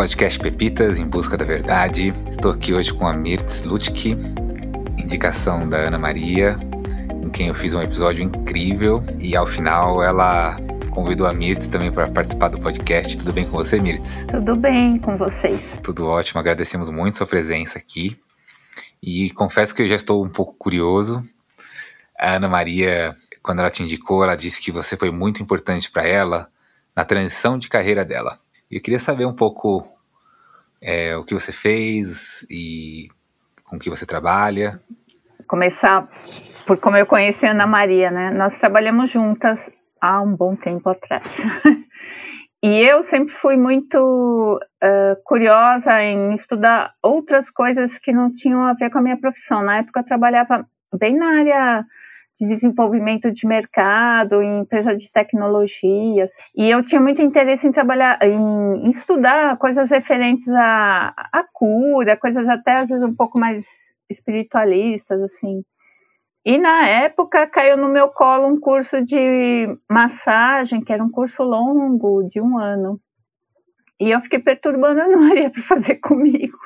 [0.00, 2.14] podcast Pepitas em Busca da Verdade.
[2.30, 4.16] Estou aqui hoje com a Mirtz Lutke,
[4.96, 6.56] indicação da Ana Maria,
[7.10, 10.56] com quem eu fiz um episódio incrível e ao final ela
[10.90, 13.18] convidou a Mirtz também para participar do podcast.
[13.18, 14.24] Tudo bem com você, Mirtz?
[14.24, 15.60] Tudo bem com vocês.
[15.82, 18.18] Tudo ótimo, agradecemos muito sua presença aqui.
[19.02, 21.22] E confesso que eu já estou um pouco curioso.
[22.18, 26.06] A Ana Maria, quando ela te indicou, ela disse que você foi muito importante para
[26.06, 26.48] ela
[26.96, 28.38] na transição de carreira dela.
[28.70, 29.82] Eu queria saber um pouco
[30.80, 33.08] é, o que você fez e
[33.64, 34.80] com que você trabalha.
[35.48, 36.08] Começar
[36.66, 38.30] por como eu conheci a Ana Maria, né?
[38.30, 39.68] Nós trabalhamos juntas
[40.00, 41.26] há um bom tempo atrás.
[42.62, 48.74] e eu sempre fui muito uh, curiosa em estudar outras coisas que não tinham a
[48.74, 49.62] ver com a minha profissão.
[49.62, 50.64] Na época eu trabalhava
[50.96, 51.84] bem na área
[52.38, 58.18] de desenvolvimento de mercado, em empresa de tecnologias, e eu tinha muito interesse em trabalhar,
[58.22, 63.64] em, em estudar coisas referentes à, à cura, coisas até às vezes um pouco mais
[64.08, 65.62] espiritualistas, assim.
[66.44, 71.42] E na época caiu no meu colo um curso de massagem, que era um curso
[71.42, 72.98] longo, de um ano.
[74.00, 76.56] E eu fiquei perturbando a Maria para fazer comigo.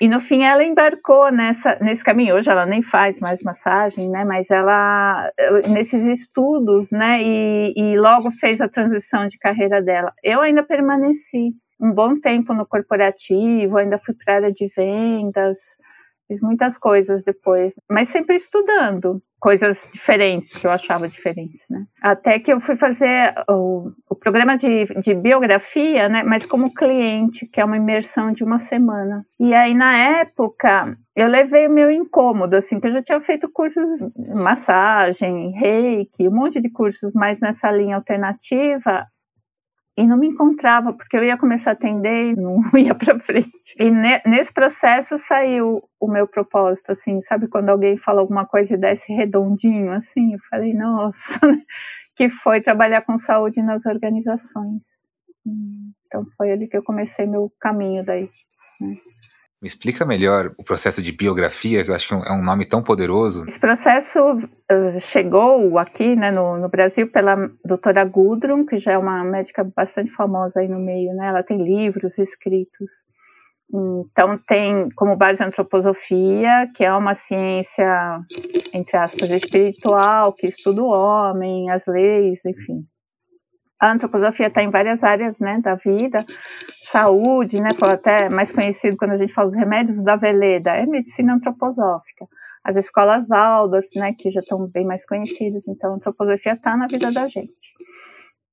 [0.00, 2.34] E no fim ela embarcou nessa, nesse caminho.
[2.34, 4.24] Hoje ela nem faz mais massagem, né?
[4.24, 5.30] Mas ela,
[5.68, 7.22] nesses estudos, né?
[7.22, 10.12] E, e logo fez a transição de carreira dela.
[10.22, 15.56] Eu ainda permaneci um bom tempo no corporativo, ainda fui para a área de vendas,
[16.30, 21.86] Fiz muitas coisas depois, mas sempre estudando coisas diferentes que eu achava diferentes, né?
[22.00, 26.22] Até que eu fui fazer o, o programa de, de, biografia, né?
[26.22, 29.26] Mas como cliente, que é uma imersão de uma semana.
[29.40, 33.50] E aí, na época, eu levei o meu incômodo, assim, que eu já tinha feito
[33.50, 39.04] cursos de massagem, reiki, um monte de cursos mais nessa linha alternativa
[40.00, 43.50] e não me encontrava, porque eu ia começar a atender e não ia para frente.
[43.78, 48.72] E ne, nesse processo saiu o meu propósito, assim, sabe quando alguém fala alguma coisa
[48.72, 51.40] e desce redondinho, assim, eu falei, nossa,
[52.16, 54.80] que foi trabalhar com saúde nas organizações.
[56.06, 58.30] Então foi ali que eu comecei meu caminho daí.
[58.80, 58.96] Né?
[59.62, 62.82] Me explica melhor o processo de biografia, que eu acho que é um nome tão
[62.82, 63.44] poderoso.
[63.46, 68.98] Esse processo uh, chegou aqui né, no, no, Brasil pela doutora Gudrun, que já é
[68.98, 71.28] uma médica bastante famosa aí no meio, né?
[71.28, 72.88] Ela tem livros escritos.
[73.72, 78.18] Então tem como base a antroposofia, que é uma ciência,
[78.72, 82.86] entre aspas, espiritual, que estuda o homem, as leis, enfim.
[83.80, 86.24] A antroposofia está em várias áreas né, da vida,
[86.92, 91.34] saúde, né, até mais conhecido quando a gente fala dos remédios da Veleda, é medicina
[91.34, 92.26] antroposófica.
[92.62, 96.86] As escolas Waldorf, né, que já estão bem mais conhecidas, então a antroposofia está na
[96.88, 97.54] vida da gente.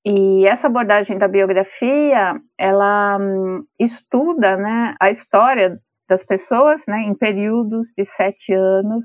[0.05, 5.77] E essa abordagem da biografia, ela hum, estuda né, a história
[6.07, 9.03] das pessoas né, em períodos de sete anos,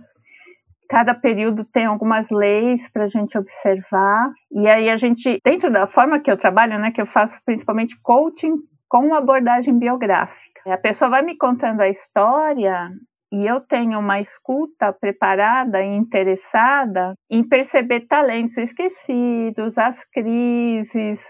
[0.92, 4.30] cada período tem algumas leis para a gente observar.
[4.50, 7.98] E aí a gente, dentro da forma que eu trabalho, né, que eu faço principalmente
[8.03, 8.56] coaching
[8.91, 10.60] com abordagem biográfica.
[10.66, 12.91] A pessoa vai me contando a história
[13.32, 21.20] e eu tenho uma escuta preparada e interessada em perceber talentos esquecidos, as crises,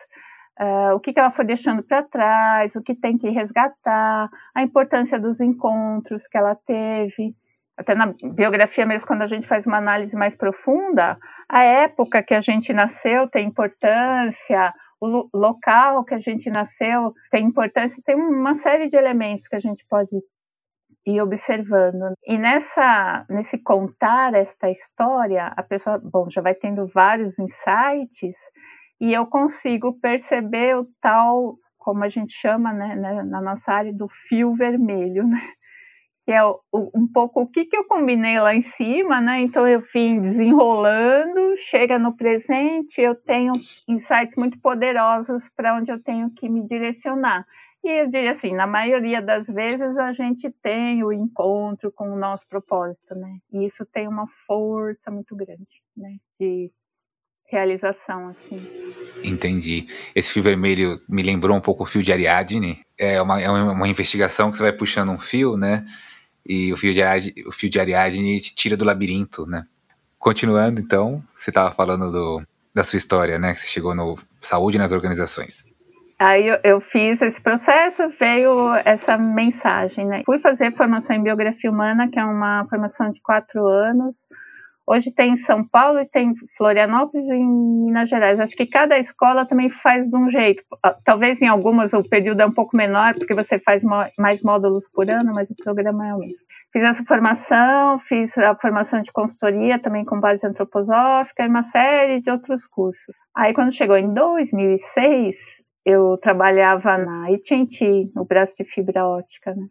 [0.60, 4.62] uh, o que, que ela foi deixando para trás, o que tem que resgatar, a
[4.64, 7.32] importância dos encontros que ela teve
[7.76, 11.18] até na biografia mesmo, quando a gente faz uma análise mais profunda,
[11.48, 17.44] a época que a gente nasceu tem importância, o local que a gente nasceu tem
[17.44, 20.10] importância, tem uma série de elementos que a gente pode
[21.04, 22.14] ir observando.
[22.24, 28.36] E nessa, nesse contar esta história, a pessoa, bom, já vai tendo vários insights
[29.00, 33.92] e eu consigo perceber o tal, como a gente chama, né, né na nossa área,
[33.92, 35.40] do fio vermelho, né?
[36.24, 39.40] Que é um pouco o que, que eu combinei lá em cima, né?
[39.40, 43.52] Então eu vim desenrolando, chega no presente, eu tenho
[43.88, 47.44] insights muito poderosos para onde eu tenho que me direcionar.
[47.84, 52.16] E eu diria assim, na maioria das vezes a gente tem o encontro com o
[52.16, 53.38] nosso propósito, né?
[53.52, 56.16] E isso tem uma força muito grande, né?
[56.38, 56.70] De
[57.50, 58.66] realização, assim.
[59.24, 59.88] Entendi.
[60.14, 62.80] Esse fio vermelho me lembrou um pouco o fio de Ariadne.
[62.96, 65.84] É uma, é uma investigação que você vai puxando um fio, né?
[66.46, 69.64] E o fio de Ariadne, o fio de Ariadne te tira do labirinto, né?
[70.18, 72.42] Continuando, então, você estava falando do,
[72.74, 73.52] da sua história, né?
[73.54, 75.64] Que você chegou no Saúde nas Organizações.
[76.18, 80.22] Aí eu, eu, fiz esse processo, veio essa mensagem, né?
[80.24, 84.14] Fui fazer formação em biografia humana, que é uma formação de quatro anos,
[84.86, 88.40] Hoje tem em São Paulo e tem Florianópolis e em Minas Gerais.
[88.40, 90.62] Acho que cada escola também faz de um jeito.
[90.82, 93.82] Ah, talvez em algumas o período é um pouco menor, porque você faz
[94.18, 96.36] mais módulos por ano, mas o programa é o mesmo.
[96.72, 102.20] Fiz essa formação, fiz a formação de consultoria também com base antroposófica e uma série
[102.20, 103.14] de outros cursos.
[103.36, 105.36] Aí quando chegou em 2006,
[105.84, 109.66] eu trabalhava na AT&T, no braço de fibra ótica, né?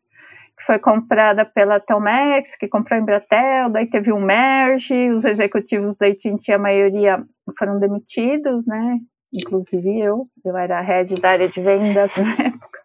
[0.66, 6.08] Foi comprada pela Telmex, que comprou a Embratel, daí teve um merge, os executivos da
[6.08, 7.24] AT&T, a maioria
[7.58, 9.00] foram demitidos, né?
[9.34, 12.80] Inclusive eu, eu era head da área de vendas na época.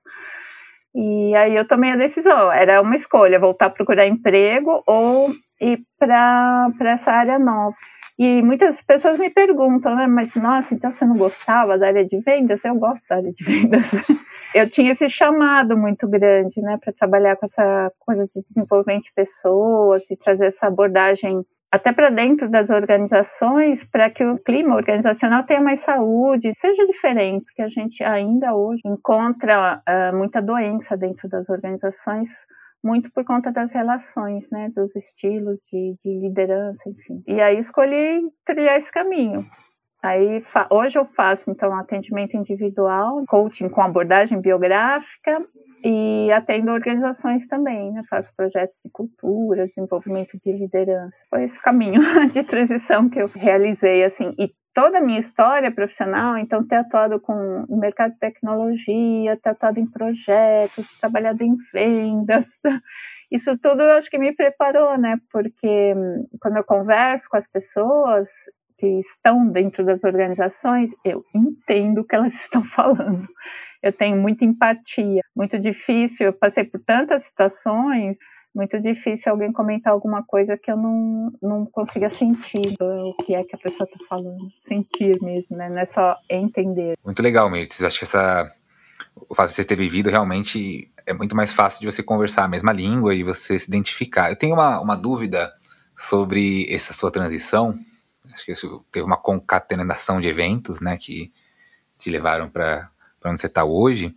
[0.95, 5.31] E aí eu tomei a decisão, era uma escolha, voltar a procurar emprego ou
[5.61, 7.77] ir para essa área nova.
[8.19, 12.19] E muitas pessoas me perguntam, né, mas nossa, então você não gostava da área de
[12.21, 12.65] vendas?
[12.65, 13.87] Eu gosto da área de vendas.
[14.55, 19.13] eu tinha esse chamado muito grande, né, para trabalhar com essa coisa de desenvolvimento de
[19.15, 25.45] pessoas e trazer essa abordagem até para dentro das organizações, para que o clima organizacional
[25.45, 31.29] tenha mais saúde, seja diferente, porque a gente ainda hoje encontra uh, muita doença dentro
[31.29, 32.29] das organizações,
[32.83, 37.23] muito por conta das relações, né, dos estilos de, de liderança, enfim.
[37.27, 39.45] E aí escolhi trilhar esse caminho.
[40.03, 45.45] Aí hoje eu faço então atendimento individual, coaching com abordagem biográfica
[45.85, 48.03] e atendo organizações também, né?
[48.09, 51.17] Faço projetos de cultura, desenvolvimento de liderança.
[51.31, 52.01] Foi esse caminho
[52.33, 54.35] de transição que eu realizei assim.
[54.39, 59.49] E toda a minha história profissional, então ter atuado com o mercado de tecnologia, ter
[59.49, 62.47] atuado em projetos, trabalhado em vendas,
[63.33, 65.19] isso tudo eu acho que me preparou, né?
[65.33, 68.29] Porque hum, quando eu converso com as pessoas,
[68.79, 73.27] que estão dentro das organizações, eu entendo o que elas estão falando.
[73.83, 78.17] Eu tenho muita empatia, muito difícil, eu passei por tantas situações,
[78.55, 83.45] muito difícil alguém comentar alguma coisa que eu não, não consiga sentir o que é
[83.45, 84.51] que a pessoa está falando.
[84.63, 85.69] Sentir mesmo, né?
[85.69, 86.95] Não é só entender.
[87.05, 87.85] Muito legal, Mirtes.
[87.85, 88.51] Acho que essa,
[89.29, 92.49] o fato de você ter vivido realmente é muito mais fácil de você conversar a
[92.49, 94.31] mesma língua e você se identificar.
[94.31, 95.53] Eu tenho uma, uma dúvida
[95.97, 97.75] sobre essa sua transição,
[98.33, 101.33] acho que isso teve uma concatenação de eventos, né, que
[101.99, 102.91] te levaram para
[103.25, 104.15] onde você está hoje.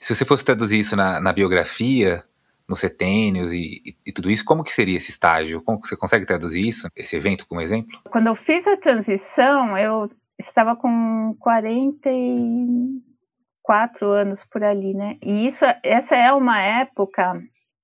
[0.00, 2.24] Se você fosse traduzir isso na, na biografia,
[2.68, 5.62] nos setênios e, e, e, tudo isso, como que seria esse estágio?
[5.62, 8.00] Como você consegue traduzir isso, esse evento como exemplo?
[8.10, 15.18] Quando eu fiz a transição, eu estava com 44 anos por ali, né?
[15.22, 17.40] E isso, essa é uma época,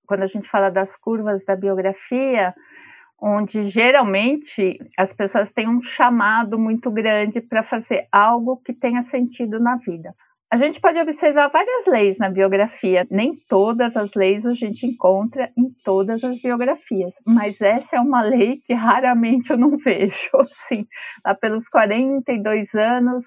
[0.07, 2.55] quando a gente fala das curvas da biografia,
[3.21, 9.59] onde geralmente as pessoas têm um chamado muito grande para fazer algo que tenha sentido
[9.59, 10.15] na vida.
[10.51, 15.53] A gente pode observar várias leis na biografia, nem todas as leis a gente encontra
[15.59, 20.31] em todas as biografias, mas essa é uma lei que raramente eu não vejo.
[20.35, 20.87] Assim,
[21.23, 23.27] lá pelos 42 anos,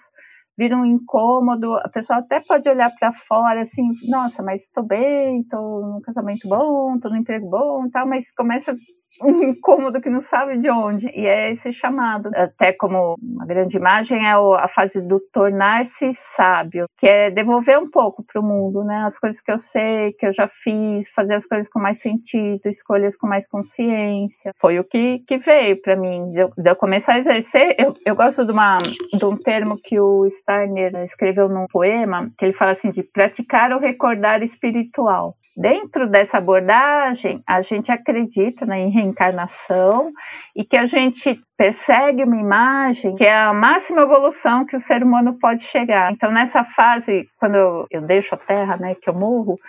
[0.58, 5.42] vira um incômodo, a pessoa até pode olhar para fora assim, nossa, mas estou bem,
[5.42, 8.76] estou num casamento bom, estou num emprego bom, tal, mas começa
[9.22, 12.30] um incômodo que não sabe de onde, e é esse chamado.
[12.34, 17.90] Até como uma grande imagem é a fase do tornar-se sábio, que é devolver um
[17.90, 19.06] pouco para o mundo, né?
[19.08, 22.62] As coisas que eu sei, que eu já fiz, fazer as coisas com mais sentido,
[22.66, 24.52] escolhas com mais consciência.
[24.60, 27.76] Foi o que, que veio para mim, de eu, de eu, começar a exercer.
[27.78, 32.46] Eu, eu gosto de, uma, de um termo que o Steiner escreveu num poema, que
[32.46, 35.36] ele fala assim, de praticar o recordar espiritual.
[35.62, 40.12] Dentro dessa abordagem, a gente acredita né, em reencarnação
[40.56, 45.04] e que a gente persegue uma imagem que é a máxima evolução que o ser
[45.04, 46.12] humano pode chegar.
[46.12, 49.60] Então, nessa fase, quando eu, deixo a Terra, né, que eu morro,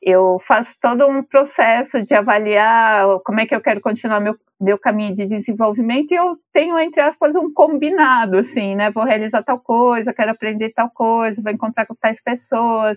[0.00, 4.78] eu faço todo um processo de avaliar como é que eu quero continuar meu, meu
[4.78, 8.92] caminho de desenvolvimento e eu tenho, entre aspas, um combinado, assim, né?
[8.92, 12.96] Vou realizar tal coisa, quero aprender tal coisa, vou encontrar com tais pessoas,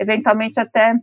[0.00, 0.94] eventualmente até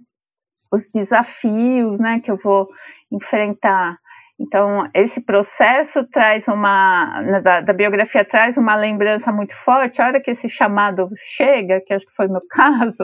[0.72, 2.68] os desafios né, que eu vou
[3.12, 3.98] enfrentar.
[4.42, 10.02] Então, esse processo traz uma, da, da, biografia traz uma lembrança muito forte.
[10.02, 13.04] A hora que esse chamado chega, que acho que foi o meu caso,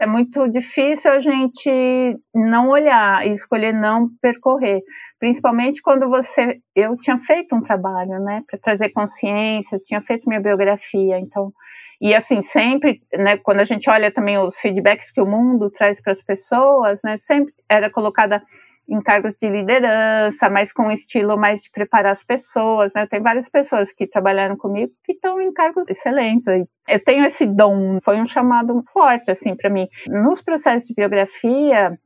[0.00, 4.80] é muito difícil a gente não olhar e escolher não percorrer.
[5.18, 6.58] Principalmente quando você.
[6.74, 11.50] Eu tinha feito um trabalho, né, para trazer consciência, tinha feito minha biografia, então
[12.00, 16.00] e assim, sempre, né, quando a gente olha também os feedbacks que o mundo traz
[16.00, 18.42] para as pessoas, né, sempre era colocada
[18.88, 23.06] em cargos de liderança, mas com um estilo mais de preparar as pessoas, né?
[23.10, 26.66] Tem várias pessoas que trabalharam comigo que estão em cargos excelentes.
[26.88, 29.88] Eu tenho esse dom, foi um chamado forte assim para mim.
[30.06, 31.98] Nos processos de biografia,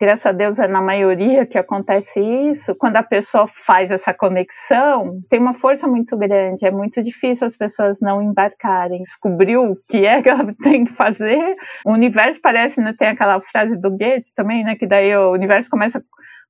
[0.00, 5.20] graças a Deus é na maioria que acontece isso, quando a pessoa faz essa conexão,
[5.30, 9.02] tem uma força muito grande, é muito difícil as pessoas não embarcarem.
[9.02, 13.40] Descobriu o que é que ela tem que fazer, o universo parece, né, tem aquela
[13.40, 16.02] frase do Goethe também, né, que daí o universo começa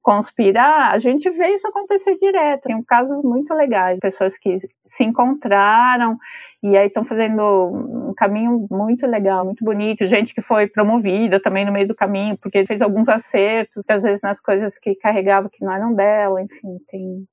[0.04, 2.64] conspirar, a gente vê isso acontecer direto.
[2.64, 4.60] Tem um casos muito legais, pessoas que
[4.90, 6.18] se encontraram
[6.64, 10.06] e aí estão fazendo um caminho muito legal, muito bonito.
[10.06, 14.22] Gente que foi promovida também no meio do caminho, porque fez alguns acertos, às vezes
[14.22, 16.40] nas coisas que carregava que não eram dela.
[16.40, 17.28] Enfim, tem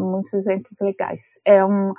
[0.00, 1.20] muitos exemplos legais.
[1.44, 1.94] É um,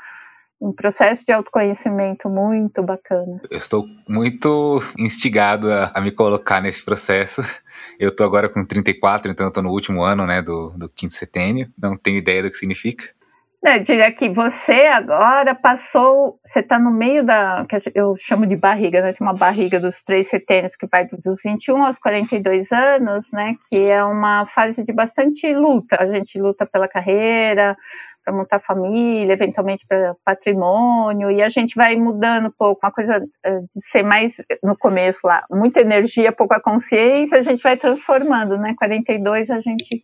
[0.59, 3.39] um processo de autoconhecimento muito bacana.
[3.49, 7.43] Eu estou muito instigado a, a me colocar nesse processo.
[7.97, 11.13] Eu estou agora com 34, então eu estou no último ano né, do, do quinto
[11.13, 11.69] setênio.
[11.81, 13.05] Não tenho ideia do que significa.
[13.67, 18.55] Eu diria que você agora passou, você está no meio da, que eu chamo de
[18.55, 19.15] barriga, né?
[19.19, 23.55] uma barriga dos três setênios que vai dos 21 aos 42 anos, né?
[23.71, 25.97] Que é uma fase de bastante luta.
[25.99, 27.75] A gente luta pela carreira,
[28.23, 33.19] para montar família, eventualmente para patrimônio, e a gente vai mudando um pouco, uma coisa
[33.43, 34.31] eh, de ser mais,
[34.63, 38.75] no começo lá, muita energia, pouca consciência, a gente vai transformando, né?
[38.77, 40.03] 42 a gente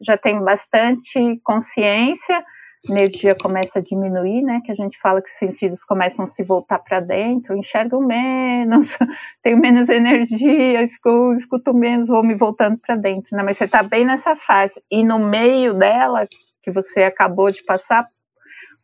[0.00, 2.44] já tem bastante consciência,
[2.88, 4.60] energia começa a diminuir, né?
[4.64, 8.96] Que a gente fala que os sentidos começam a se voltar para dentro, enxergo menos,
[9.42, 13.42] tenho menos energia, escuto, escuto menos, vou me voltando para dentro, né?
[13.42, 14.74] Mas você está bem nessa fase.
[14.90, 16.26] E no meio dela,
[16.62, 18.06] que você acabou de passar,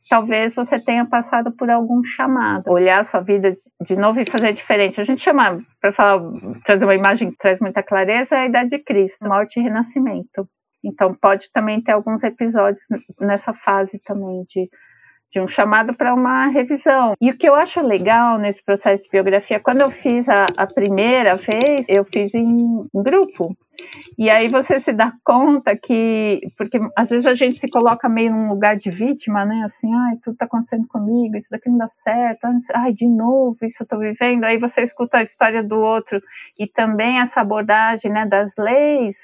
[0.08, 4.52] talvez você tenha passado por algum chamado, olhar a sua vida de novo e fazer
[4.52, 5.00] diferente.
[5.00, 6.20] A gente chama, para falar,
[6.64, 10.48] trazer uma imagem que traz muita clareza, é a idade de Cristo, morte e renascimento.
[10.82, 12.82] Então, pode também ter alguns episódios
[13.20, 14.68] nessa fase também de,
[15.32, 17.14] de um chamado para uma revisão.
[17.20, 20.66] E o que eu acho legal nesse processo de biografia, quando eu fiz a, a
[20.66, 23.56] primeira vez, eu fiz em, em grupo.
[24.16, 28.32] E aí você se dá conta que, porque às vezes a gente se coloca meio
[28.32, 29.62] num lugar de vítima, né?
[29.66, 32.40] Assim, ai, tudo tá acontecendo comigo, isso daqui não dá certo,
[32.74, 34.44] ai, de novo, isso eu tô vivendo.
[34.44, 36.20] Aí você escuta a história do outro
[36.58, 39.16] e também essa abordagem, né, das leis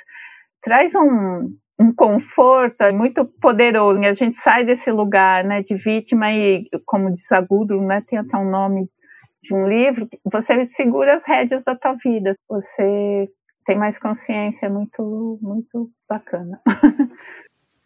[0.64, 4.00] traz um, um conforto muito poderoso.
[4.00, 8.37] A gente sai desse lugar né, de vítima e, como diz Agudo, né, tem até
[8.37, 8.88] um nome
[9.42, 13.28] de um livro, você segura as rédeas da tua vida, você
[13.66, 16.59] tem mais consciência, muito, muito bacana.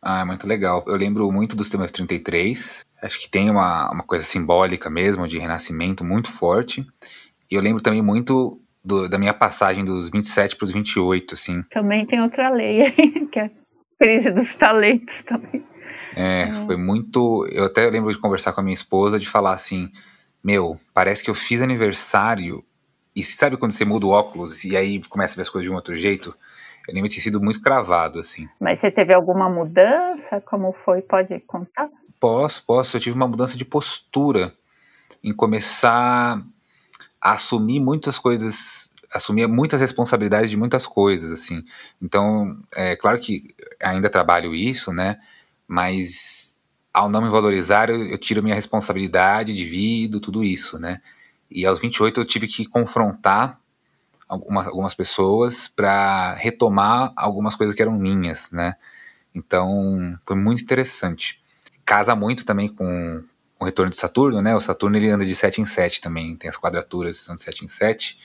[0.00, 0.84] Ah, muito legal.
[0.86, 2.86] Eu lembro muito dos temas 33.
[3.02, 6.86] Acho que tem uma, uma coisa simbólica mesmo, de renascimento muito forte.
[7.50, 11.62] E eu lembro também muito do, da minha passagem dos 27 para os 28, assim.
[11.70, 13.50] Também tem outra lei aí, que é a
[13.98, 15.62] crise dos talentos também.
[16.16, 17.46] É, é, foi muito.
[17.52, 19.90] Eu até lembro de conversar com a minha esposa, de falar assim:
[20.42, 22.64] Meu, parece que eu fiz aniversário.
[23.14, 25.72] E sabe quando você muda o óculos e aí começa a ver as coisas de
[25.72, 26.34] um outro jeito?
[26.86, 28.48] Eu lembro de ter sido muito cravado, assim.
[28.60, 30.40] Mas você teve alguma mudança?
[30.46, 31.02] Como foi?
[31.02, 31.88] Pode contar?
[32.18, 32.96] Posso, posso.
[32.96, 34.52] Eu tive uma mudança de postura
[35.22, 36.42] em começar
[37.20, 41.64] assumir muitas coisas, assumir muitas responsabilidades de muitas coisas, assim.
[42.00, 45.18] Então, é claro que ainda trabalho isso, né?
[45.66, 46.58] Mas
[46.92, 51.00] ao não me valorizar, eu, eu tiro minha responsabilidade, divido tudo isso, né?
[51.50, 53.60] E aos 28 eu tive que confrontar
[54.28, 58.74] algumas, algumas pessoas para retomar algumas coisas que eram minhas, né?
[59.34, 61.40] Então, foi muito interessante.
[61.84, 63.22] Casa muito também com,
[63.58, 64.54] o retorno de Saturno, né?
[64.54, 67.64] O Saturno ele anda de 7 em 7 também, tem as quadraturas são de 7
[67.64, 68.18] em 7.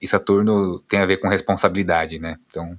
[0.00, 2.38] E Saturno tem a ver com responsabilidade, né?
[2.48, 2.78] Então,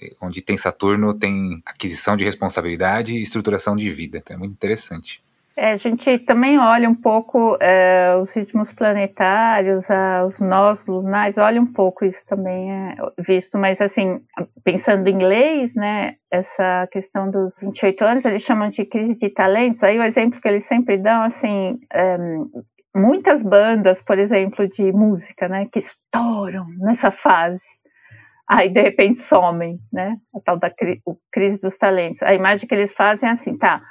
[0.00, 4.18] é, onde tem Saturno tem aquisição de responsabilidade e estruturação de vida.
[4.18, 5.22] Então é muito interessante.
[5.56, 9.84] É, a gente também olha um pouco é, os ritmos planetários,
[10.26, 14.20] os nós lunares, olha um pouco isso também é visto, mas assim,
[14.64, 19.82] pensando em leis, né, essa questão dos 28 anos, eles chamam de crise de talentos,
[19.82, 22.16] aí o exemplo que eles sempre dão, assim, é,
[22.96, 27.60] muitas bandas, por exemplo, de música, né, que estouram nessa fase,
[28.48, 30.70] aí de repente somem, né, a tal da
[31.30, 32.22] crise dos talentos.
[32.22, 33.82] A imagem que eles fazem é assim, tá,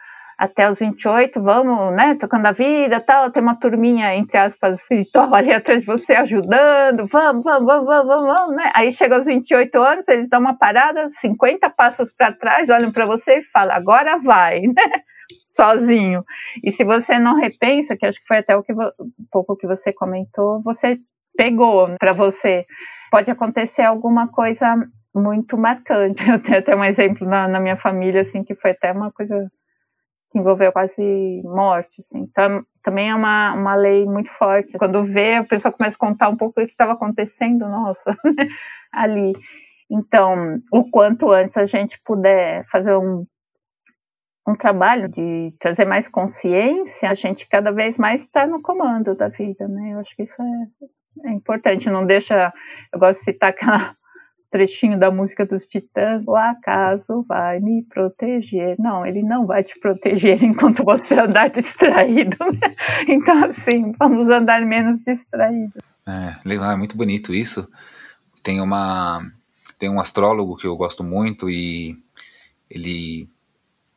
[0.42, 5.36] até os 28, vamos, né, tocando a vida tal, tem uma turminha, entre aspas, espiritual
[5.36, 8.72] ali atrás de você ajudando, vamos, vamos, vamos, vamos, vamos, né?
[8.74, 13.06] Aí chega aos 28 anos, eles dão uma parada, 50 passos para trás, olham para
[13.06, 15.04] você e falam, agora vai, né?
[15.54, 16.24] Sozinho.
[16.64, 19.68] E se você não repensa, que acho que foi até o que um pouco que
[19.68, 20.98] você comentou, você
[21.38, 22.66] pegou para você.
[23.12, 24.76] Pode acontecer alguma coisa
[25.14, 26.26] muito marcante.
[26.28, 29.52] Eu tenho até um exemplo na, na minha família, assim, que foi até uma coisa
[30.32, 32.02] que envolveu quase morte.
[32.02, 32.24] Assim.
[32.24, 34.78] Então, também é uma, uma lei muito forte.
[34.78, 38.18] Quando vê, a pessoa começa a contar um pouco o que estava acontecendo, nossa,
[38.92, 39.34] ali.
[39.90, 43.26] Então, o quanto antes a gente puder fazer um,
[44.48, 49.28] um trabalho de trazer mais consciência, a gente cada vez mais está no comando da
[49.28, 49.94] vida, né?
[49.94, 51.90] Eu acho que isso é, é importante.
[51.90, 52.54] Não deixa.
[52.94, 53.96] Eu gosto de citar aquela
[54.52, 58.76] trechinho da música dos Titãs, o acaso vai me proteger.
[58.78, 62.38] Não, ele não vai te proteger enquanto você andar distraído.
[62.52, 62.76] Né?
[63.08, 65.82] Então, assim, vamos andar menos distraídos.
[66.06, 67.68] É, legal, é muito bonito isso.
[68.44, 69.26] Tem uma
[69.80, 71.98] tem um astrólogo que eu gosto muito e
[72.70, 73.28] ele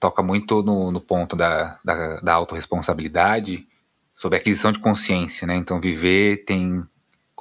[0.00, 3.66] toca muito no, no ponto da, da, da autorresponsabilidade
[4.16, 5.56] sobre aquisição de consciência, né?
[5.56, 6.82] Então, viver tem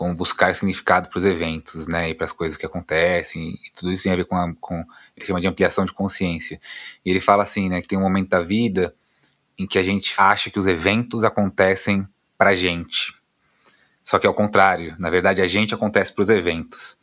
[0.03, 3.89] como buscar significado para os eventos, né, e para as coisas que acontecem, e tudo
[3.89, 4.83] isso tem a ver com, a, com
[5.15, 6.59] ele chama de ampliação de consciência.
[7.05, 8.93] E ele fala assim, né, que tem um momento da vida
[9.57, 12.05] em que a gente acha que os eventos acontecem
[12.37, 13.15] para a gente,
[14.03, 14.93] só que é o contrário.
[14.99, 16.97] Na verdade, a gente acontece para os eventos.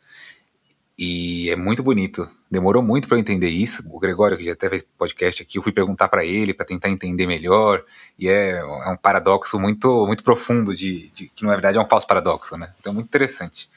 [1.03, 2.29] E é muito bonito.
[2.49, 3.81] Demorou muito para eu entender isso.
[3.91, 6.89] O Gregório, que já até fez podcast aqui, eu fui perguntar para ele para tentar
[6.89, 7.83] entender melhor.
[8.19, 11.87] E é, é, um paradoxo muito muito profundo, de, de, que na verdade é um
[11.87, 12.71] falso paradoxo, né?
[12.79, 13.67] Então, muito interessante.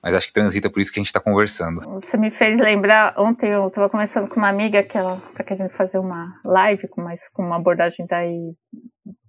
[0.00, 1.80] Mas acho que transita por isso que a gente está conversando.
[1.80, 5.70] Você me fez lembrar, ontem eu estava conversando com uma amiga que ela está querendo
[5.70, 8.54] fazer uma live, com, com uma abordagem daí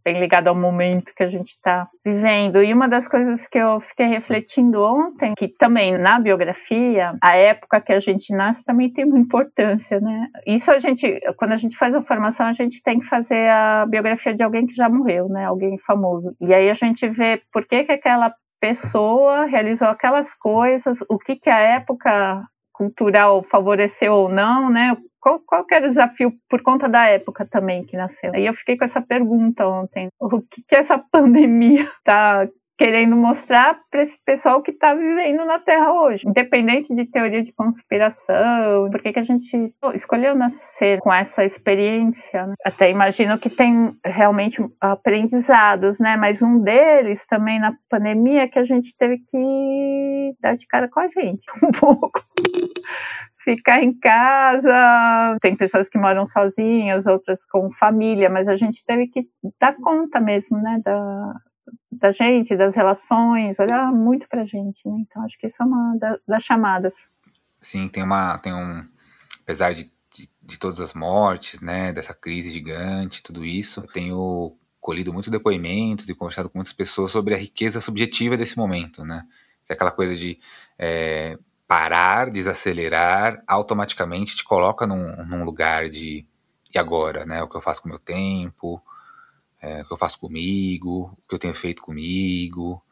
[0.03, 2.61] bem ligado ao momento que a gente está vivendo.
[2.61, 7.81] E uma das coisas que eu fiquei refletindo ontem, que também na biografia, a época
[7.81, 10.27] que a gente nasce também tem uma importância, né?
[10.45, 13.85] Isso a gente, quando a gente faz a formação, a gente tem que fazer a
[13.85, 15.45] biografia de alguém que já morreu, né?
[15.45, 16.35] Alguém famoso.
[16.39, 21.35] E aí a gente vê por que, que aquela pessoa realizou aquelas coisas, o que,
[21.35, 22.43] que a época
[22.73, 24.95] cultural favoreceu ou não, né?
[25.19, 28.33] Qual, qual era o desafio por conta da época também que nasceu?
[28.35, 30.07] E eu fiquei com essa pergunta ontem.
[30.19, 32.47] O que, que essa pandemia está
[32.81, 36.27] querendo mostrar para esse pessoal que está vivendo na Terra hoje.
[36.27, 42.47] Independente de teoria de conspiração, por que, a gente escolheu nascer com essa experiência?
[42.47, 42.55] Né?
[42.65, 46.17] Até imagino que tem realmente aprendizados, né?
[46.17, 51.01] Mas um deles também na pandemia que a gente teve que dar de cara com
[51.01, 52.19] a gente um pouco
[53.43, 55.37] ficar em casa.
[55.39, 59.27] Tem pessoas que moram sozinhas, outras com família, mas a gente teve que
[59.59, 61.35] dar conta mesmo, né, da,
[61.91, 64.97] da gente, das relações, olhar muito pra gente, né?
[64.99, 66.93] Então acho que isso é uma da, das chamadas.
[67.59, 68.85] Sim, tem uma, tem um,
[69.43, 74.57] apesar de, de, de todas as mortes, né, dessa crise gigante, tudo isso, eu tenho
[74.79, 79.27] colhido muitos depoimentos e conversado com muitas pessoas sobre a riqueza subjetiva desse momento, né?
[79.65, 80.39] Que é aquela coisa de
[80.77, 86.25] é, parar, desacelerar, automaticamente te coloca num, num, lugar de
[86.73, 87.43] e agora, né?
[87.43, 88.81] O que eu faço com o meu tempo,
[89.61, 92.83] é, o que eu faço comigo, o que eu tenho feito comigo,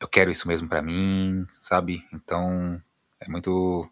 [0.00, 2.04] eu quero isso mesmo para mim, sabe?
[2.12, 2.80] Então
[3.20, 3.88] é muito,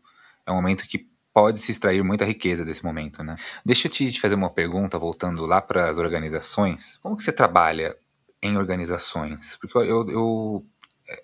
[0.47, 3.37] é um momento que pode se extrair muita riqueza desse momento, né?
[3.65, 6.97] Deixa eu te fazer uma pergunta voltando lá para as organizações.
[6.99, 7.97] Como que você trabalha
[8.43, 9.57] em organizações?
[9.57, 10.67] Porque eu, eu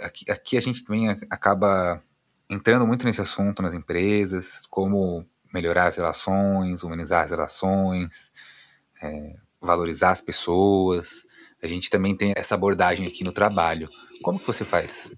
[0.01, 2.03] aqui, aqui a gente também acaba
[2.49, 8.33] entrando muito nesse assunto nas empresas, como melhorar as relações, humanizar as relações,
[9.03, 11.25] é, valorizar as pessoas.
[11.63, 13.89] A gente também tem essa abordagem aqui no trabalho.
[14.23, 15.13] Como que você faz?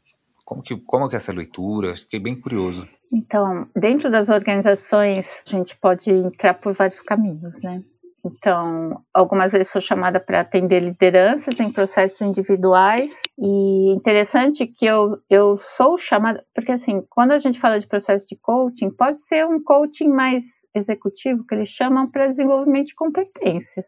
[0.44, 1.96] Como que, como que é essa leitura?
[1.96, 2.88] Fiquei bem curioso.
[3.12, 7.82] Então, dentro das organizações, a gente pode entrar por vários caminhos, né?
[8.24, 15.18] Então, algumas vezes sou chamada para atender lideranças em processos individuais e interessante que eu,
[15.30, 19.46] eu sou chamada, porque assim, quando a gente fala de processo de coaching, pode ser
[19.46, 20.42] um coaching mais
[20.74, 23.86] executivo, que eles chamam para desenvolvimento de competências.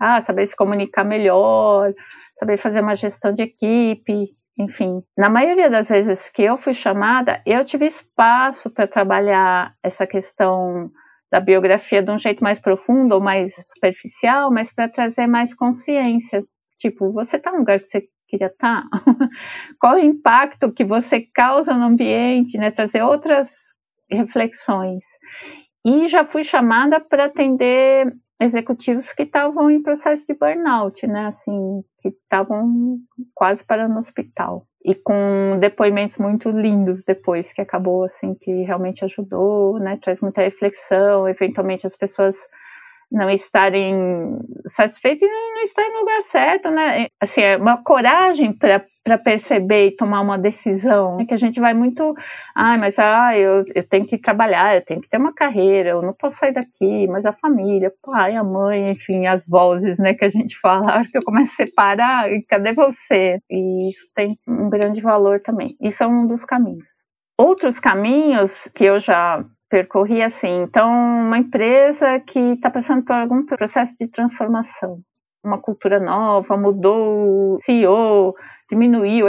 [0.00, 1.92] Ah, saber se comunicar melhor,
[2.38, 5.02] saber fazer uma gestão de equipe, enfim.
[5.16, 10.90] Na maioria das vezes que eu fui chamada, eu tive espaço para trabalhar essa questão
[11.30, 16.42] da biografia de um jeito mais profundo ou mais superficial, mas para trazer mais consciência.
[16.78, 18.82] Tipo, você está no lugar que você queria estar?
[18.88, 19.02] Tá?
[19.78, 22.70] Qual o impacto que você causa no ambiente, né?
[22.70, 23.48] Trazer outras
[24.10, 25.02] reflexões.
[25.84, 31.26] E já fui chamada para atender executivos que estavam em processo de burnout, né?
[31.28, 32.98] Assim, que estavam
[33.34, 39.04] quase parando no hospital e com depoimentos muito lindos depois, que acabou assim, que realmente
[39.04, 39.98] ajudou, né?
[40.02, 42.34] Traz muita reflexão, eventualmente as pessoas
[43.10, 44.38] não estarem
[44.76, 47.06] satisfeitas e não, estarem no lugar certo, né?
[47.20, 51.58] Assim, é uma coragem para para perceber e tomar uma decisão, é que a gente
[51.58, 52.14] vai muito,
[52.54, 56.02] ah, mas ah, eu, eu tenho que trabalhar, eu tenho que ter uma carreira, eu
[56.02, 60.14] não posso sair daqui, mas a família, o pai, a mãe, enfim, as vozes, né,
[60.14, 63.38] que a gente fala, que eu começo a separar, cadê você?
[63.50, 65.76] E isso tem um grande valor também.
[65.80, 66.84] Isso é um dos caminhos.
[67.38, 70.62] outros caminhos que eu já percorri assim.
[70.62, 74.98] Então, uma empresa que está passando por algum processo de transformação,
[75.42, 78.34] uma cultura nova, mudou o CEO,
[78.68, 79.26] diminuiu,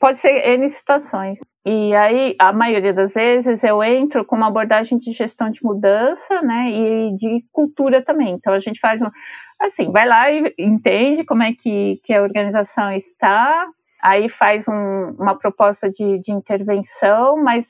[0.00, 1.38] pode ser N situações.
[1.64, 6.40] E aí, a maioria das vezes, eu entro com uma abordagem de gestão de mudança,
[6.40, 8.34] né, e de cultura também.
[8.34, 9.10] Então, a gente faz um,
[9.60, 13.66] assim, vai lá e entende como é que, que a organização está,
[14.02, 17.66] aí faz um, uma proposta de, de intervenção, mas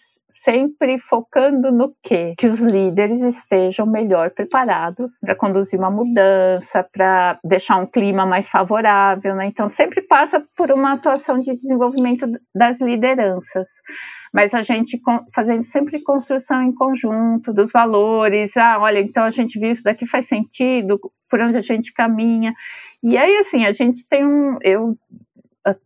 [0.49, 2.35] sempre focando no quê?
[2.39, 8.49] Que os líderes estejam melhor preparados para conduzir uma mudança, para deixar um clima mais
[8.49, 9.47] favorável, né?
[9.47, 13.67] Então sempre passa por uma atuação de desenvolvimento das lideranças.
[14.33, 15.01] Mas a gente
[15.35, 18.57] fazendo sempre construção em conjunto dos valores.
[18.57, 22.55] Ah, olha, então a gente viu isso daqui faz sentido, por onde a gente caminha.
[23.03, 24.59] E aí, assim, a gente tem um.
[24.63, 24.97] Eu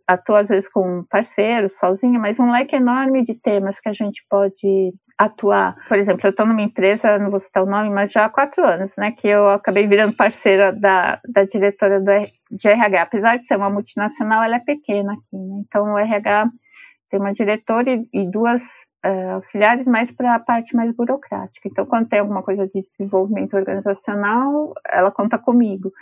[0.06, 4.24] atuo às vezes com parceiros, sozinha, mas um leque enorme de temas que a gente
[4.28, 5.76] pode atuar.
[5.86, 8.64] Por exemplo, eu estou numa empresa, não vou citar o nome, mas já há quatro
[8.64, 12.10] anos, né, que eu acabei virando parceira da, da diretora do,
[12.50, 13.02] de RH.
[13.02, 15.62] Apesar de ser uma multinacional, ela é pequena aqui, né?
[15.66, 16.48] Então, o RH
[17.10, 18.62] tem uma diretora e, e duas
[19.04, 21.68] uh, auxiliares mais para a parte mais burocrática.
[21.68, 25.92] Então, quando tem alguma coisa de desenvolvimento organizacional, ela conta comigo.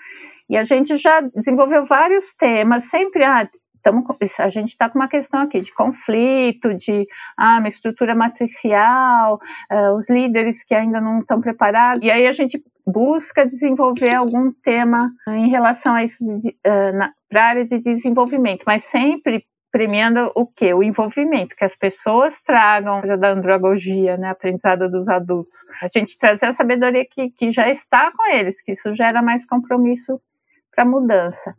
[0.49, 3.49] E a gente já desenvolveu vários temas, sempre, ah,
[3.83, 4.05] Tamo,
[4.38, 9.97] a gente está com uma questão aqui de conflito, de ah, uma estrutura matricial, uh,
[9.97, 12.05] os líderes que ainda não estão preparados.
[12.05, 17.49] E aí a gente busca desenvolver algum tema em relação a isso uh, para a
[17.49, 20.73] área de desenvolvimento, mas sempre premiando o que?
[20.73, 25.59] O envolvimento, que as pessoas tragam da andragogia, né, aprendizado dos adultos.
[25.83, 29.47] A gente trazer a sabedoria que, que já está com eles, que isso gera mais
[29.47, 30.21] compromisso
[30.75, 31.55] para mudança.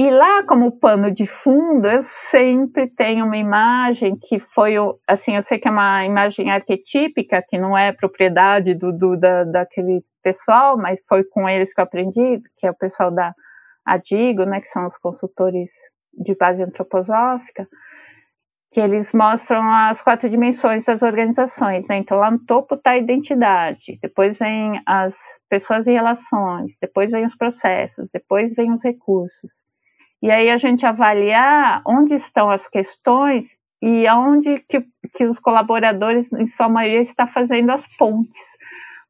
[0.00, 5.42] E lá, como pano de fundo, eu sempre tenho uma imagem que foi, assim, eu
[5.42, 10.78] sei que é uma imagem arquetípica, que não é propriedade do, do da, daquele pessoal,
[10.78, 13.34] mas foi com eles que eu aprendi, que é o pessoal da
[13.84, 15.68] Adigo, né, que são os consultores
[16.14, 17.66] de base antroposófica,
[18.70, 21.96] que eles mostram as quatro dimensões das organizações, né?
[21.96, 25.12] Então, lá no topo está a identidade, depois vem as
[25.50, 29.57] pessoas e relações, depois vem os processos, depois vem os recursos.
[30.22, 33.46] E aí a gente avaliar onde estão as questões
[33.80, 38.42] e aonde que, que os colaboradores, em sua maioria, está fazendo as pontes.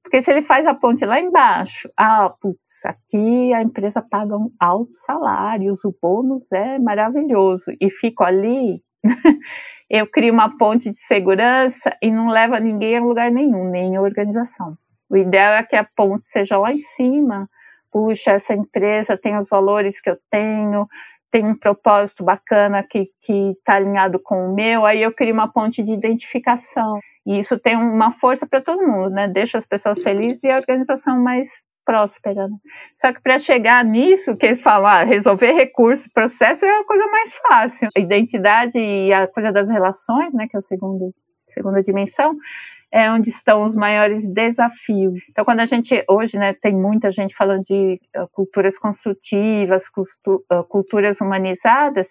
[0.03, 4.51] Porque se ele faz a ponte lá embaixo, ah, putz, aqui a empresa paga um
[4.61, 8.83] alto salário, o bônus é maravilhoso, e fico ali,
[9.91, 14.03] eu crio uma ponte de segurança e não leva ninguém a lugar nenhum, nem a
[14.03, 14.77] organização.
[15.11, 17.49] O ideal é que a ponte seja lá em cima,
[17.93, 20.87] puxa, essa empresa tem os valores que eu tenho,
[21.31, 25.83] tem um propósito bacana que está alinhado com o meu, aí eu crio uma ponte
[25.83, 27.01] de identificação.
[27.27, 29.29] E isso tem uma força para todo mundo, né?
[29.29, 31.47] Deixa as pessoas felizes e a organização mais
[31.85, 32.49] próspera.
[32.49, 32.57] Né?
[33.01, 37.07] Só que para chegar nisso, que eles falam, ah, resolver recursos, processo é a coisa
[37.07, 37.89] mais fácil.
[37.97, 41.15] A identidade e a coisa das relações, né, que é a segundo,
[41.55, 42.37] segunda dimensão,
[42.93, 45.21] é onde estão os maiores desafios.
[45.29, 49.85] Então, quando a gente, hoje, né, tem muita gente falando de uh, culturas construtivas,
[50.27, 52.07] uh, culturas humanizadas,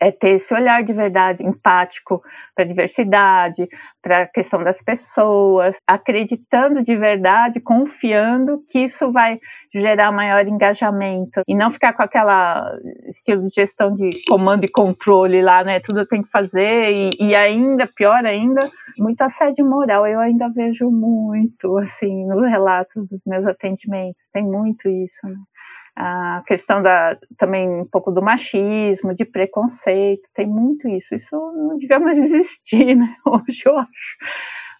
[0.00, 2.22] é ter esse olhar de verdade empático
[2.54, 3.68] para a diversidade,
[4.02, 9.38] para a questão das pessoas, acreditando de verdade, confiando que isso vai
[9.72, 12.70] gerar maior engajamento e não ficar com aquela
[13.08, 15.80] estilo de gestão de comando e controle lá, né?
[15.80, 20.06] Tudo tem que fazer e, e ainda, pior ainda, muito assédio moral.
[20.06, 25.36] Eu ainda vejo muito, assim, nos relatos dos meus atendimentos, tem muito isso, né?
[25.96, 31.14] A questão da também um pouco do machismo, de preconceito, tem muito isso.
[31.14, 33.16] Isso não devia mais existir, né?
[33.24, 33.90] Hoje eu acho.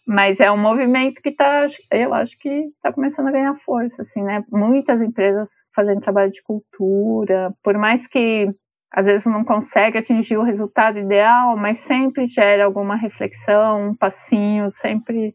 [0.07, 4.22] Mas é um movimento que está, eu acho que está começando a ganhar força, assim,
[4.22, 4.44] né?
[4.50, 8.48] Muitas empresas fazendo trabalho de cultura, por mais que
[8.92, 14.72] às vezes não consegue atingir o resultado ideal, mas sempre gera alguma reflexão, um passinho,
[14.81, 15.35] sempre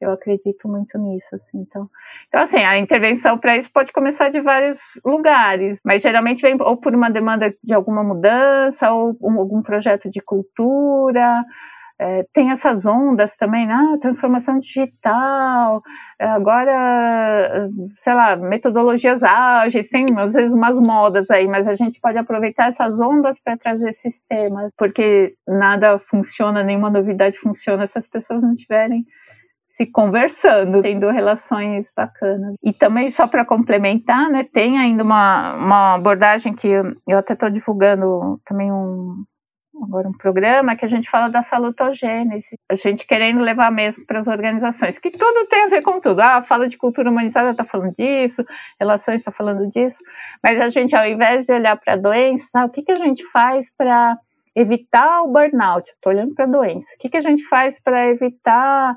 [0.00, 1.60] eu acredito muito nisso, assim.
[1.60, 1.88] Então,
[2.28, 6.76] então assim, a intervenção para isso pode começar de vários lugares, mas geralmente vem ou
[6.76, 11.44] por uma demanda de alguma mudança, ou um, algum projeto de cultura.
[12.00, 13.74] É, tem essas ondas também, né?
[13.74, 15.82] Ah, transformação digital,
[16.16, 17.68] agora,
[18.04, 22.68] sei lá, metodologias ágeis, tem às vezes umas modas aí, mas a gente pode aproveitar
[22.68, 28.54] essas ondas para trazer sistemas, porque nada funciona, nenhuma novidade funciona se as pessoas não
[28.54, 29.04] tiverem
[29.78, 32.56] se conversando, tendo relações bacanas.
[32.62, 37.48] E também, só para complementar, né, tem ainda uma, uma abordagem que eu até estou
[37.48, 39.24] divulgando também um,
[39.80, 44.18] agora um programa que a gente fala da salutogênese, a gente querendo levar mesmo para
[44.18, 46.20] as organizações, que tudo tem a ver com tudo.
[46.20, 48.44] Ah, fala de cultura humanizada, está falando disso,
[48.80, 49.98] relações está falando disso,
[50.42, 52.98] mas a gente, ao invés de olhar para a doença, ah, o que, que a
[52.98, 54.18] gente faz para
[54.56, 55.88] evitar o burnout?
[55.88, 56.88] Estou olhando para a doença.
[56.96, 58.96] O que, que a gente faz para evitar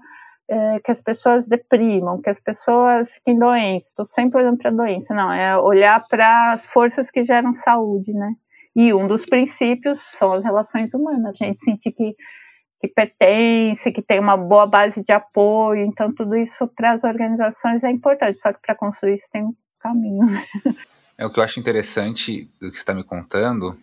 [0.52, 3.88] é, que as pessoas deprimam, que as pessoas fiquem doentes?
[3.88, 5.14] Estou sempre olhando para a doença.
[5.14, 8.34] Não, é olhar para as forças que geram saúde, né?
[8.76, 11.36] E um dos princípios são as relações humanas.
[11.42, 12.16] A gente sentir que,
[12.82, 15.86] que pertence, que tem uma boa base de apoio.
[15.86, 18.40] Então, tudo isso para as organizações é importante.
[18.42, 20.26] Só que para construir isso tem um caminho.
[20.26, 20.46] Né?
[21.18, 23.78] É o que eu acho interessante do que você está me contando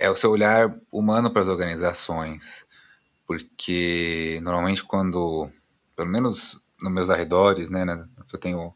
[0.00, 2.66] é o seu olhar humano para as organizações,
[3.26, 5.50] porque normalmente quando,
[5.96, 8.74] pelo menos nos meus arredores, né, né que eu tenho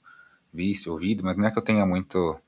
[0.53, 2.39] visto, ouvido, mas não é que eu tenha muito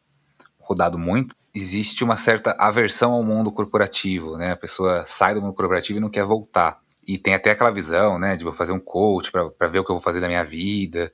[0.66, 4.52] rodado muito, existe uma certa aversão ao mundo corporativo, né?
[4.52, 6.80] A pessoa sai do mundo corporativo e não quer voltar.
[7.06, 9.90] E tem até aquela visão, né, de vou fazer um coach para ver o que
[9.90, 11.12] eu vou fazer da minha vida.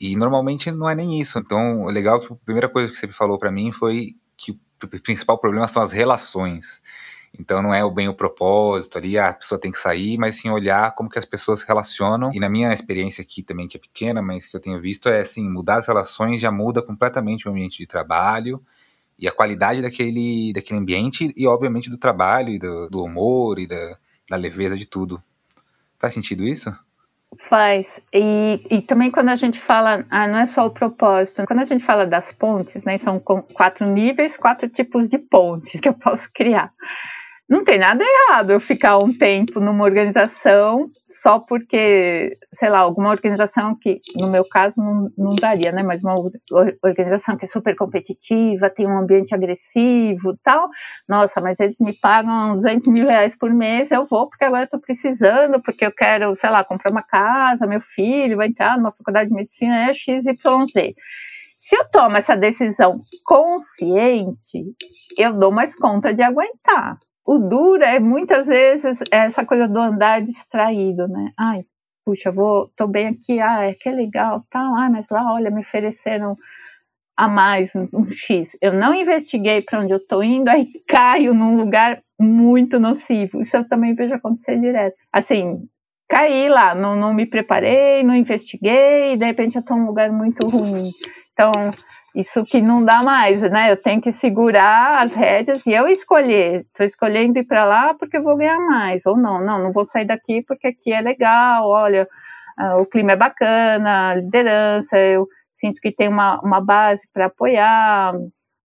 [0.00, 1.38] E normalmente não é nem isso.
[1.38, 4.52] Então, o legal é que a primeira coisa que você falou para mim foi que
[4.82, 6.82] o principal problema são as relações.
[7.38, 10.50] Então não é bem o propósito ali, ah, a pessoa tem que sair, mas sim
[10.50, 12.30] olhar como que as pessoas se relacionam.
[12.32, 15.20] E na minha experiência aqui também, que é pequena, mas que eu tenho visto, é
[15.20, 18.62] assim, mudar as relações já muda completamente o ambiente de trabalho
[19.18, 23.66] e a qualidade daquele, daquele ambiente e, obviamente, do trabalho e do, do humor e
[23.66, 23.96] da,
[24.28, 25.22] da leveza de tudo.
[25.98, 26.72] Faz sentido isso?
[27.48, 27.86] Faz.
[28.12, 31.64] E, e também quando a gente fala, ah, não é só o propósito, quando a
[31.64, 36.30] gente fala das pontes, né, são quatro níveis, quatro tipos de pontes que eu posso
[36.32, 36.72] criar
[37.48, 43.08] não tem nada errado eu ficar um tempo numa organização só porque, sei lá, alguma
[43.08, 45.82] organização que, no meu caso, não, não daria, né?
[45.82, 46.14] Mas uma
[46.82, 50.68] organização que é super competitiva, tem um ambiente agressivo tal.
[51.08, 54.80] Nossa, mas eles me pagam 200 mil reais por mês, eu vou porque agora estou
[54.80, 59.30] precisando, porque eu quero, sei lá, comprar uma casa, meu filho vai entrar numa faculdade
[59.30, 60.34] de medicina, é XYZ.
[61.62, 64.64] Se eu tomo essa decisão consciente,
[65.16, 70.22] eu dou mais conta de aguentar o duro é muitas vezes essa coisa do andar
[70.22, 71.30] distraído, né?
[71.38, 71.62] Ai,
[72.02, 75.60] puxa, vou, tô bem aqui, ah, é que legal, tal, ah, mas lá, olha, me
[75.60, 76.38] ofereceram
[77.14, 78.56] a mais um, um X.
[78.62, 83.42] Eu não investiguei para onde eu tô indo, aí caio num lugar muito nocivo.
[83.42, 84.96] Isso eu também vejo acontecer direto.
[85.12, 85.68] Assim,
[86.08, 90.10] caí lá, não, não me preparei, não investiguei, e de repente eu tô num lugar
[90.10, 90.92] muito ruim.
[91.34, 91.52] Então,
[92.14, 93.70] isso que não dá mais, né?
[93.70, 96.62] Eu tenho que segurar as rédeas e eu escolher.
[96.62, 99.84] Estou escolhendo ir para lá porque eu vou ganhar mais, ou não, não, não vou
[99.86, 102.08] sair daqui porque aqui é legal, olha,
[102.58, 105.28] uh, o clima é bacana, a liderança, eu
[105.60, 108.14] sinto que tem uma, uma base para apoiar,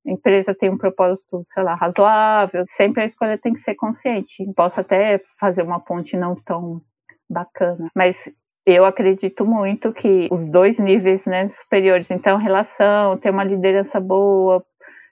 [0.06, 2.66] a empresa tem um propósito, sei lá, razoável.
[2.72, 4.44] Sempre a escolha tem que ser consciente.
[4.56, 6.82] Posso até fazer uma ponte não tão
[7.30, 8.18] bacana, mas
[8.66, 14.64] eu acredito muito que os dois níveis né, superiores, então relação, ter uma liderança boa,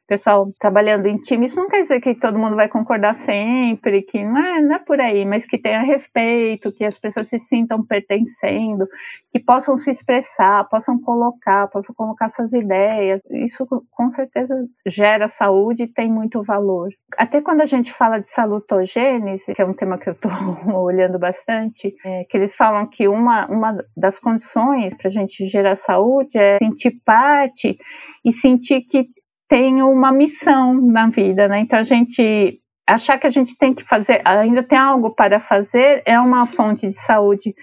[0.07, 4.23] pessoal trabalhando em time, isso não quer dizer que todo mundo vai concordar sempre, que
[4.23, 7.85] não é, não é por aí, mas que tenha respeito, que as pessoas se sintam
[7.85, 8.87] pertencendo,
[9.31, 13.21] que possam se expressar, possam colocar, possam colocar suas ideias.
[13.31, 14.53] Isso com certeza
[14.85, 16.89] gera saúde e tem muito valor.
[17.17, 20.31] Até quando a gente fala de salutogênese, que é um tema que eu estou
[20.83, 25.77] olhando bastante, é, que eles falam que uma, uma das condições para a gente gerar
[25.77, 27.77] saúde é sentir parte
[28.25, 29.07] e sentir que
[29.51, 31.59] tem uma missão na vida, né?
[31.59, 36.01] Então a gente achar que a gente tem que fazer, ainda tem algo para fazer,
[36.05, 37.53] é uma fonte de saúde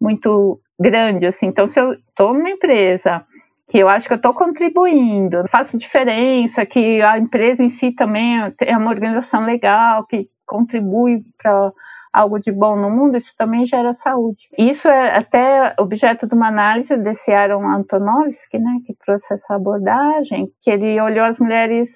[0.00, 1.46] muito grande, assim.
[1.46, 3.24] Então se eu estou numa empresa
[3.70, 8.52] que eu acho que eu estou contribuindo, faço diferença, que a empresa em si também
[8.62, 11.72] é uma organização legal, que contribui para
[12.16, 14.48] algo de bom no mundo, isso também gera saúde.
[14.56, 20.48] Isso é até objeto de uma análise desse Aaron Antonovsky, né, que trouxe essa abordagem,
[20.62, 21.90] que ele olhou as mulheres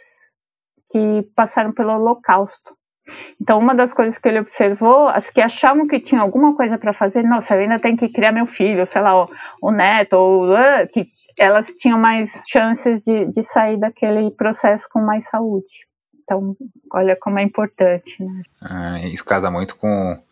[0.92, 2.74] que passaram pelo Holocausto.
[3.40, 6.92] Então, uma das coisas que ele observou, as que achavam que tinham alguma coisa para
[6.92, 9.30] fazer, nossa, eu ainda tenho que criar meu filho, sei lá, o,
[9.62, 11.06] o neto, ou uh, que
[11.38, 15.89] elas tinham mais chances de, de sair daquele processo com mais saúde.
[16.30, 16.56] Então,
[16.92, 18.22] olha como é importante.
[18.22, 18.42] Né?
[18.60, 20.22] Ah, isso casa muito com,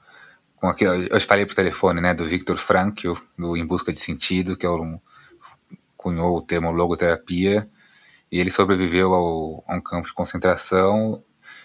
[0.55, 0.93] com aquilo.
[0.93, 4.71] Eu falei por telefone, né, do Victor Frankl, do Em Busca de Sentido, que é
[4.71, 5.01] um,
[5.97, 7.69] cunhou o termo logoterapia,
[8.31, 11.21] e ele sobreviveu ao, a um campo de concentração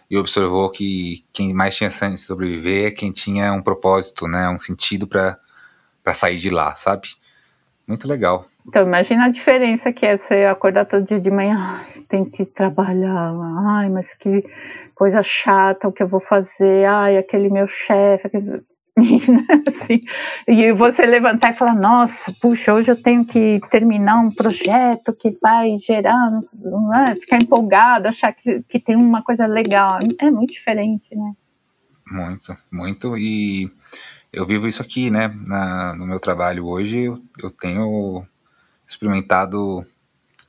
[0.10, 4.50] e observou que quem mais tinha chance de sobreviver é quem tinha um propósito, né,
[4.50, 5.38] um sentido para
[6.12, 7.10] sair de lá, sabe?
[7.88, 8.46] Muito legal.
[8.68, 12.46] Então, imagina a diferença que é você acordar todo dia de manhã, ai, tem que
[12.46, 13.34] trabalhar,
[13.68, 14.44] ai, mas que
[14.96, 18.64] coisa chata o que eu vou fazer, ai, aquele meu chefe, aquele...
[19.68, 20.04] assim,
[20.48, 25.36] e você levantar e falar, nossa, puxa, hoje eu tenho que terminar um projeto que
[25.42, 26.42] vai gerar,
[27.10, 27.16] é?
[27.16, 31.34] ficar empolgado, achar que, que tem uma coisa legal, é muito diferente, né?
[32.06, 33.72] Muito, muito, e
[34.34, 38.26] eu vivo isso aqui, né, Na, no meu trabalho hoje, eu, eu tenho
[38.88, 39.86] experimentado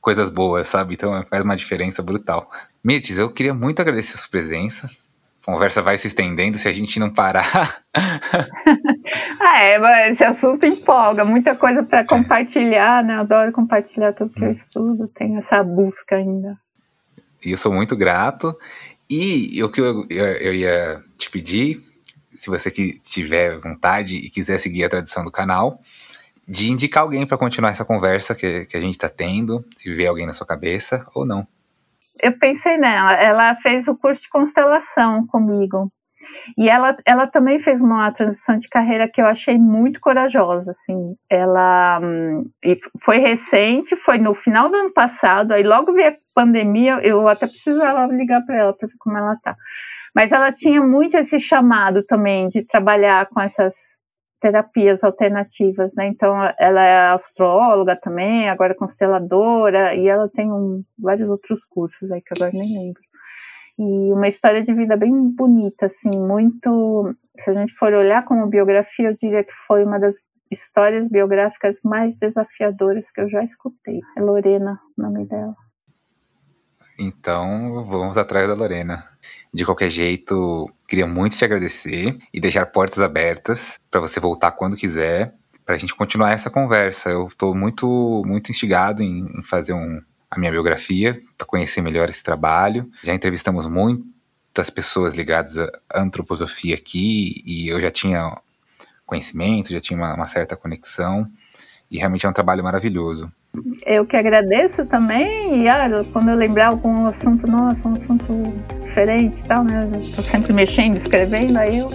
[0.01, 0.95] coisas boas, sabe?
[0.95, 2.49] Então faz uma diferença brutal.
[2.83, 4.89] Mirtes, eu queria muito agradecer a sua presença.
[5.41, 7.81] A conversa vai se estendendo se a gente não parar.
[9.39, 13.15] ah, é, mas esse assunto empolga, muita coisa para compartilhar, né?
[13.15, 14.51] Adoro compartilhar tudo que eu hum.
[14.51, 16.57] estudo, tenho essa busca ainda.
[17.45, 18.55] E eu sou muito grato.
[19.07, 21.83] E o que eu, eu, eu ia te pedir,
[22.35, 25.79] se você que tiver vontade e quiser seguir a tradição do canal,
[26.47, 30.05] de indicar alguém para continuar essa conversa que, que a gente está tendo, se vê
[30.05, 31.47] alguém na sua cabeça ou não.
[32.21, 35.91] Eu pensei nela, ela fez o curso de constelação comigo.
[36.57, 41.15] E ela, ela também fez uma transição de carreira que eu achei muito corajosa, assim.
[41.29, 42.49] Ela hum,
[43.03, 47.47] foi recente, foi no final do ano passado, aí logo veio a pandemia, eu até
[47.47, 49.55] precisava ligar para ela para ver como ela tá.
[50.15, 53.75] Mas ela tinha muito esse chamado também de trabalhar com essas
[54.39, 56.07] terapias alternativas, né?
[56.07, 62.09] Então, ela é astróloga também, agora é consteladora, e ela tem um, vários outros cursos
[62.11, 63.01] aí que agora nem lembro.
[63.77, 67.13] E uma história de vida bem bonita, assim, muito.
[67.39, 70.15] Se a gente for olhar como biografia, eu diria que foi uma das
[70.49, 73.99] histórias biográficas mais desafiadoras que eu já escutei.
[74.17, 75.55] É Lorena, o nome dela.
[76.97, 79.07] Então, vamos atrás da Lorena.
[79.53, 84.77] De qualquer jeito, queria muito te agradecer e deixar portas abertas para você voltar quando
[84.77, 85.33] quiser,
[85.65, 87.09] para a gente continuar essa conversa.
[87.09, 92.23] Eu estou muito, muito instigado em, fazer um, a minha biografia para conhecer melhor esse
[92.23, 92.89] trabalho.
[93.03, 98.37] Já entrevistamos muitas pessoas ligadas à antroposofia aqui e eu já tinha
[99.05, 101.29] conhecimento, já tinha uma, uma certa conexão
[101.89, 103.31] e realmente é um trabalho maravilhoso.
[103.85, 105.67] Eu que agradeço também, e
[106.11, 109.89] quando eu lembrar algum assunto, nossa, um assunto diferente e tal, né?
[110.03, 111.89] Estou sempre mexendo, escrevendo, aí eu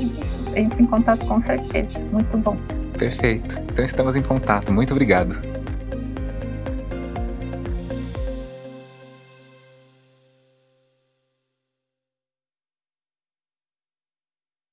[0.55, 1.99] entro em contato com certeza.
[2.13, 2.57] Muito bom.
[2.99, 3.59] Perfeito.
[3.73, 4.73] Então estamos em contato.
[4.73, 5.60] Muito obrigado.